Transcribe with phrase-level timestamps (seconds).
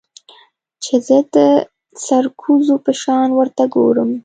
[0.83, 1.37] چې زه د
[2.05, 4.11] سرکوزو په شان ورته گورم.